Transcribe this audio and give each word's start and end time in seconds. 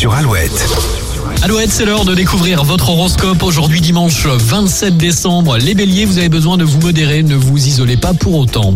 sur 0.00 0.14
Alouette. 0.14 0.66
Alouette, 1.42 1.70
c'est 1.70 1.84
l'heure 1.84 2.06
de 2.06 2.14
découvrir 2.14 2.64
votre 2.64 2.88
horoscope. 2.88 3.42
Aujourd'hui, 3.42 3.82
dimanche 3.82 4.24
27 4.24 4.96
décembre. 4.96 5.58
Les 5.58 5.74
béliers, 5.74 6.06
vous 6.06 6.16
avez 6.16 6.30
besoin 6.30 6.56
de 6.56 6.64
vous 6.64 6.80
modérer, 6.80 7.22
ne 7.22 7.34
vous 7.34 7.66
isolez 7.66 7.98
pas 7.98 8.14
pour 8.14 8.36
autant. 8.36 8.74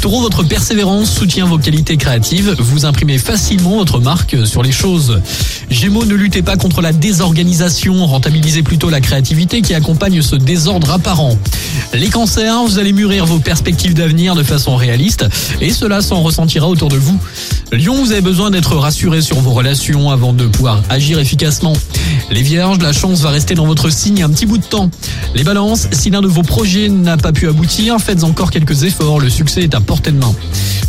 Taureau, 0.00 0.22
votre 0.22 0.42
persévérance 0.42 1.12
soutient 1.12 1.44
vos 1.44 1.58
qualités 1.58 1.98
créatives. 1.98 2.56
Vous 2.58 2.86
imprimez 2.86 3.18
facilement 3.18 3.76
votre 3.76 4.00
marque 4.00 4.46
sur 4.46 4.62
les 4.62 4.72
choses. 4.72 5.20
Gémeaux, 5.68 6.06
ne 6.06 6.14
luttez 6.14 6.40
pas 6.40 6.56
contre 6.56 6.80
la 6.80 6.94
désorganisation. 6.94 8.06
Rentabilisez 8.06 8.62
plutôt 8.62 8.88
la 8.88 9.02
créativité 9.02 9.60
qui 9.60 9.74
accompagne 9.74 10.22
ce 10.22 10.36
désordre 10.36 10.90
apparent. 10.90 11.36
Les 11.92 12.08
cancers, 12.08 12.62
vous 12.64 12.78
allez 12.78 12.94
mûrir 12.94 13.26
vos 13.26 13.40
perspectives 13.40 13.92
d'avenir 13.92 14.34
de 14.34 14.42
façon 14.42 14.76
réaliste 14.76 15.26
et 15.60 15.70
cela 15.70 16.00
s'en 16.00 16.22
ressentira 16.22 16.66
autour 16.66 16.88
de 16.88 16.96
vous. 16.96 17.18
Lion, 17.72 17.94
vous 17.94 18.12
avez 18.12 18.20
besoin 18.20 18.50
d'être 18.50 18.76
rassuré 18.76 19.22
sur 19.22 19.40
vos 19.40 19.52
relations 19.52 20.10
avant 20.10 20.34
de 20.34 20.46
pouvoir 20.46 20.82
agir 20.90 21.18
efficacement. 21.18 21.72
Les 22.32 22.40
vierges, 22.40 22.78
la 22.78 22.94
chance 22.94 23.20
va 23.20 23.28
rester 23.28 23.54
dans 23.54 23.66
votre 23.66 23.90
signe 23.90 24.22
un 24.22 24.30
petit 24.30 24.46
bout 24.46 24.56
de 24.56 24.64
temps. 24.64 24.88
Les 25.34 25.44
balances, 25.44 25.88
si 25.92 26.08
l'un 26.08 26.22
de 26.22 26.26
vos 26.26 26.42
projets 26.42 26.88
n'a 26.88 27.18
pas 27.18 27.30
pu 27.30 27.46
aboutir, 27.46 27.98
faites 27.98 28.24
encore 28.24 28.50
quelques 28.50 28.84
efforts, 28.84 29.20
le 29.20 29.28
succès 29.28 29.64
est 29.64 29.74
à 29.74 29.80
portée 29.80 30.12
de 30.12 30.16
main. 30.16 30.34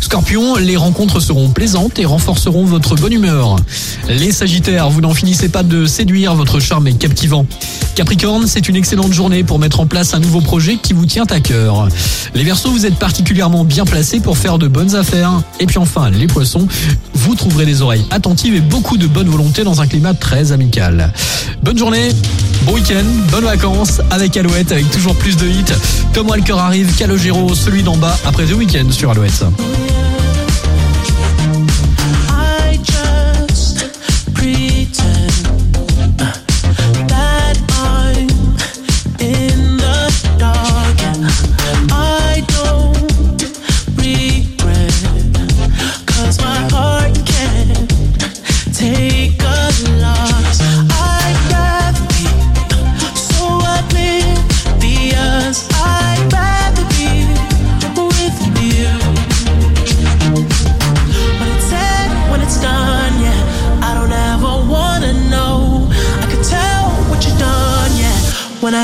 Scorpion, 0.00 0.56
les 0.56 0.76
rencontres 0.76 1.20
seront 1.20 1.50
plaisantes 1.50 1.98
et 1.98 2.06
renforceront 2.06 2.64
votre 2.64 2.94
bonne 2.94 3.12
humeur. 3.12 3.56
Les 4.08 4.32
sagittaires, 4.32 4.88
vous 4.88 5.02
n'en 5.02 5.12
finissez 5.12 5.50
pas 5.50 5.62
de 5.62 5.84
séduire, 5.84 6.34
votre 6.34 6.60
charme 6.60 6.86
est 6.86 6.94
captivant. 6.94 7.46
Capricorne, 7.94 8.46
c'est 8.46 8.68
une 8.68 8.76
excellente 8.76 9.12
journée 9.12 9.44
pour 9.44 9.58
mettre 9.58 9.80
en 9.80 9.86
place 9.86 10.14
un 10.14 10.20
nouveau 10.20 10.40
projet 10.40 10.76
qui 10.76 10.94
vous 10.94 11.06
tient 11.06 11.26
à 11.30 11.40
cœur. 11.40 11.88
Les 12.34 12.42
Verseaux, 12.42 12.70
vous 12.70 12.86
êtes 12.86 12.96
particulièrement 12.96 13.64
bien 13.64 13.84
placés 13.84 14.20
pour 14.20 14.36
faire 14.36 14.58
de 14.58 14.66
bonnes 14.66 14.94
affaires. 14.94 15.42
Et 15.60 15.66
puis 15.66 15.78
enfin, 15.78 16.10
les 16.10 16.26
Poissons, 16.26 16.66
vous 17.14 17.34
trouverez 17.34 17.66
des 17.66 17.82
oreilles 17.82 18.04
attentives 18.10 18.54
et 18.54 18.60
beaucoup 18.60 18.96
de 18.96 19.06
bonne 19.06 19.28
volonté 19.28 19.62
dans 19.62 19.80
un 19.80 19.86
climat 19.86 20.14
très 20.14 20.52
amical. 20.52 21.12
Bonne 21.62 21.78
journée, 21.78 22.10
bon 22.62 22.74
week-end, 22.74 23.04
bonnes 23.30 23.44
vacances 23.44 24.00
avec 24.10 24.36
Alouette, 24.36 24.72
avec 24.72 24.90
toujours 24.90 25.14
plus 25.14 25.36
de 25.36 25.46
hits. 25.46 25.74
Tom 26.12 26.28
Walker 26.28 26.56
arrive, 26.58 26.94
Calogero, 26.96 27.54
celui 27.54 27.82
d'en 27.82 27.96
bas, 27.96 28.16
après 28.24 28.44
The 28.44 28.52
Weekend 28.52 28.92
sur 28.92 29.10
Alouette. 29.10 29.44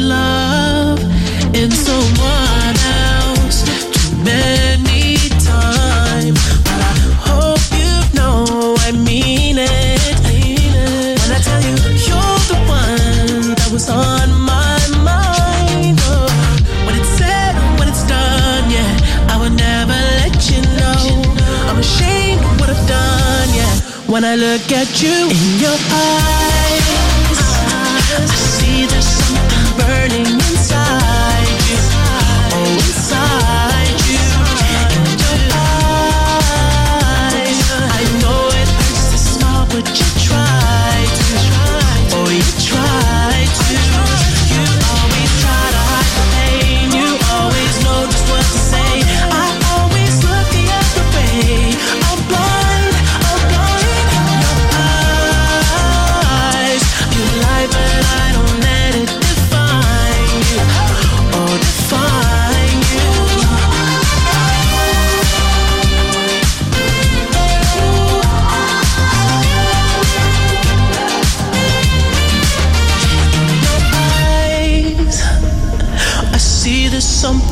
love 0.00 0.98
in 1.54 1.70
someone 1.70 2.76
else 3.04 3.62
too 3.92 4.16
many 4.24 5.16
times, 5.38 6.38
but 6.64 6.80
I 6.80 6.94
hope 7.28 7.60
you 7.76 7.92
know 8.14 8.76
I 8.80 8.92
mean 8.92 9.58
it. 9.58 10.16
When 11.20 11.30
I 11.30 11.40
tell 11.42 11.60
you 11.60 11.74
you're 12.08 12.40
the 12.52 12.58
one 12.68 13.54
that 13.54 13.68
was 13.72 13.88
on 13.90 14.28
my 14.40 14.78
mind, 15.04 15.98
oh, 16.02 16.28
when 16.86 16.94
it's 16.98 17.12
said, 17.20 17.54
when 17.78 17.88
it's 17.88 18.04
done, 18.06 18.70
yeah, 18.70 19.32
I 19.32 19.36
would 19.40 19.52
never 19.52 19.98
let 20.22 20.34
you 20.50 20.60
know. 20.78 21.22
I'm 21.68 21.78
ashamed 21.78 22.40
of 22.40 22.60
what 22.60 22.70
I've 22.70 22.86
done, 22.88 23.48
yeah. 23.54 23.74
When 24.10 24.24
I 24.24 24.34
look 24.34 24.72
at 24.72 25.02
you 25.02 25.28
in 25.28 25.60
your 25.60 25.78
eyes, 25.92 26.49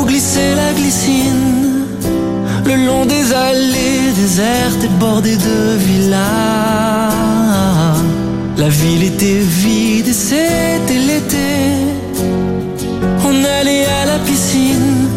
Où 0.00 0.04
glissait 0.04 0.54
la 0.54 0.72
glycine, 0.72 1.84
le 2.64 2.86
long 2.86 3.04
des 3.06 3.32
allées 3.32 4.12
désertes 4.16 4.84
et 4.84 4.92
bordées 4.98 5.36
de 5.36 5.76
villas. 5.76 7.10
La 8.56 8.68
ville 8.68 9.04
était 9.04 9.40
vide 9.62 10.08
et 10.08 10.12
c'était 10.12 11.00
l'été. 11.08 11.50
On 13.24 13.44
allait 13.58 13.86
à 14.00 14.04
la 14.06 14.18
piscine 14.18 15.08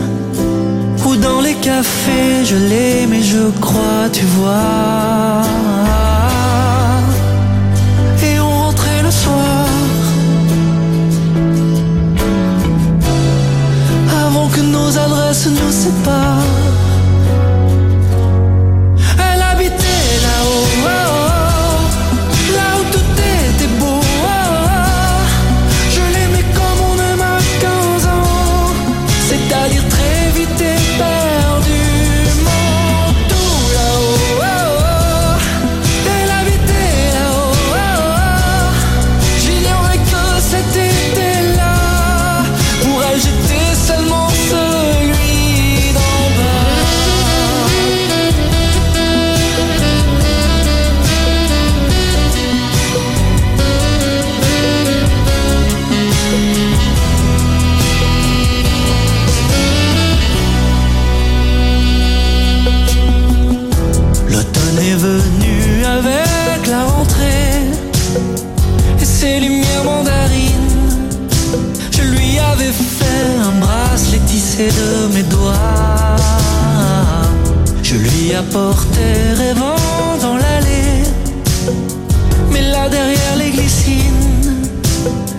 ou 1.05 1.15
dans 1.15 1.41
les 1.41 1.55
cafés, 1.55 2.45
je 2.45 2.55
l'aimais, 2.55 3.21
je 3.21 3.49
crois, 3.59 4.07
tu 4.11 4.25
vois. 4.37 5.41
Nos 14.71 14.97
adresses 14.97 15.47
nous 15.47 15.71
séparent. 15.71 16.82
m'apportait 78.43 79.33
rêvant 79.37 80.17
dans 80.21 80.35
l'allée. 80.35 81.03
Mais 82.51 82.61
là 82.61 82.89
derrière 82.89 83.35
les 83.37 83.51
glycines, 83.51 84.67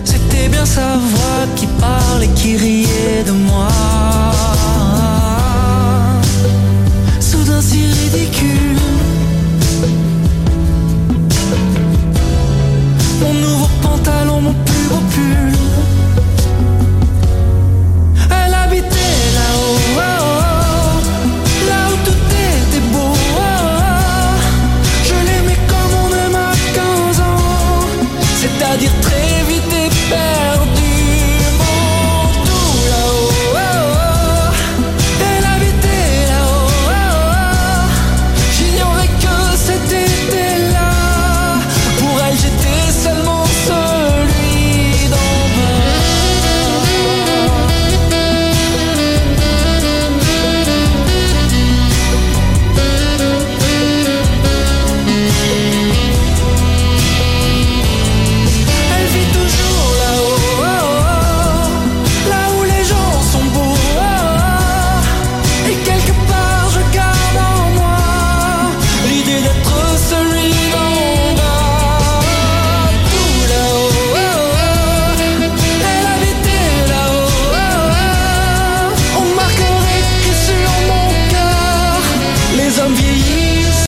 c'était 0.03 0.47
bien 0.49 0.65
sa 0.65 0.97
voix 0.97 1.45
qui 1.55 1.67
parlait, 1.79 2.29
qui 2.35 2.57
riait 2.57 3.23
de 3.25 3.31
moi. 3.31 3.67
Soudain 7.19 7.61
si 7.61 7.85
ridicule. 7.85 8.54